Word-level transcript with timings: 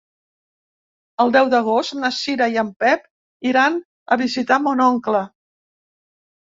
El 1.25 1.33
deu 1.35 1.51
d'agost 1.55 1.95
na 1.99 2.11
Cira 2.21 2.49
i 2.55 2.59
en 2.63 2.73
Pep 2.87 3.07
iran 3.53 3.81
a 3.81 4.21
visitar 4.27 4.63
mon 4.67 4.87
oncle. 4.93 5.27